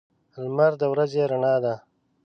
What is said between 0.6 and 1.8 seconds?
د ورځې رڼا ده.